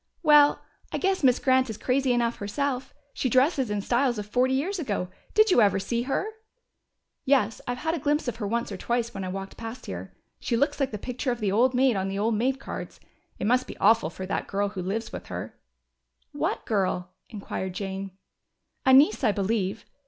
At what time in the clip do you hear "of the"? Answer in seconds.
11.31-11.51